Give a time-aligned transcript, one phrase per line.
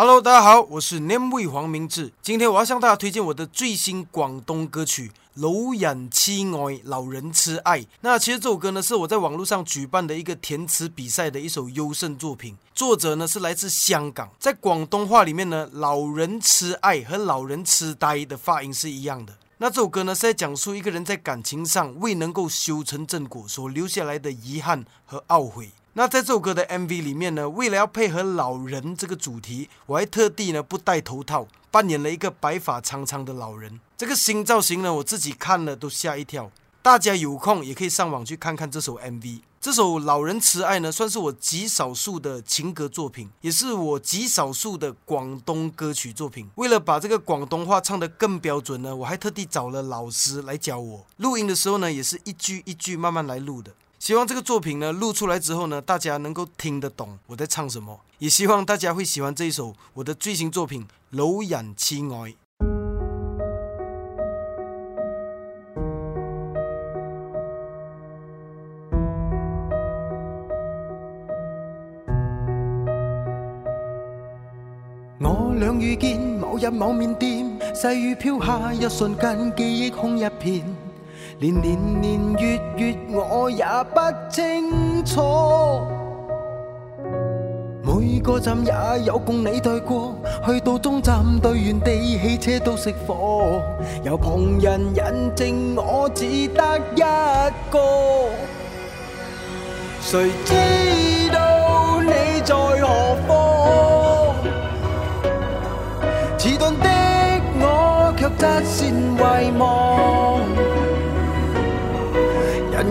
[0.00, 2.12] Hello，大家好，我是 n a m e 味黄明志。
[2.22, 5.08] 今天我要向大家推荐我的最新广东歌曲
[5.40, 6.50] 《楼染妻爱》，
[6.84, 7.84] 老人痴爱。
[8.02, 12.56] 那其实这首歌呢是我在网络上举办的一个填词比赛的一首优胜作品。
[12.72, 14.30] 作者呢是来自香港。
[14.38, 19.36] 在广东话里面呢，老人痴爱和老人痴呆的发音是一样的。
[19.56, 25.72] 那这首歌呢是在讲述一个人在感情上未能够修成正果所留下来的遗憾和懊悔。
[25.98, 33.80] 那在这首歌的 MV 里面呢，为了要配合“老人”这个主题，我还特地呢不戴头套，扮演了一个白发苍苍的老人。
[33.96, 36.52] 这个新造型呢，我自己看了都吓一跳。
[36.82, 39.40] 大家有空也可以上网去看看这首 MV。
[39.60, 46.48] 这首《老人痴爱》呢，算是我极少数的情歌作品，也是我极少数的广东歌曲作品。
[46.54, 51.04] 为了把这个广东话唱得更标准呢，我还特地找了老师来教我。
[51.16, 53.72] 录音的时候呢，也是一句一句慢慢来录的。
[53.98, 62.00] 希望这个作品呢录出来之后呢，大家能够听得懂我在唱什么，也希望大家会喜欢这一首我的最新作品《楼染痴爱》。
[75.20, 80.87] 我俩遇见某日某面店，细雨飘下，一瞬间记忆空一片。
[81.40, 85.22] 年年年月月，我也不清楚。
[87.84, 93.62] 每个站也有共你待过，去到终站对原地，汽车都熄火。
[94.02, 97.02] 有旁人引证，我只得一
[97.70, 97.78] 个。
[100.00, 104.36] 谁知道你在何方？
[106.36, 106.88] 迟钝的
[107.60, 110.27] 我却执线遗忘。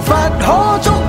[0.00, 0.99] 法可捉。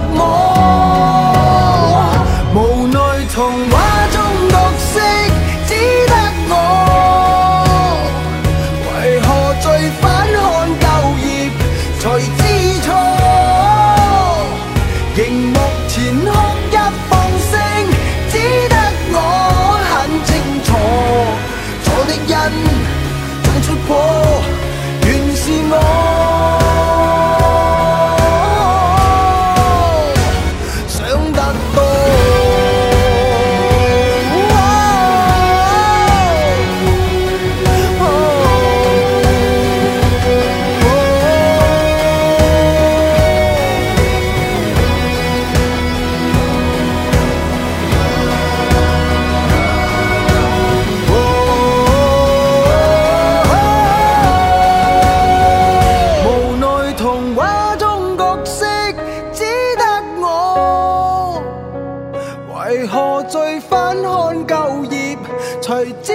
[65.71, 66.11] 才知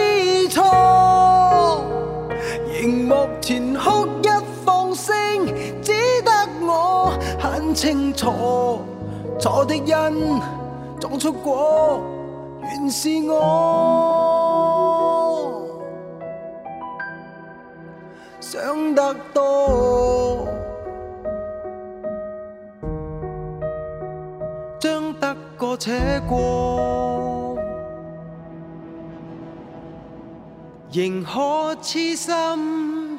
[0.50, 1.82] 错，
[2.79, 4.29] 荧幕前哭一
[4.67, 5.14] 放声，
[5.81, 6.31] 只得
[6.61, 8.82] 我很清楚，
[9.41, 9.94] 错的因，
[11.00, 12.03] 种出果，
[12.61, 15.82] 原是我
[18.41, 20.47] 想得多，
[24.79, 27.45] 将得过且过。
[30.93, 33.19] 仍可痴心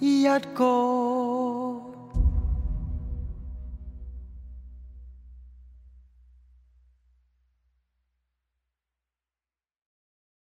[0.00, 1.11] 一个。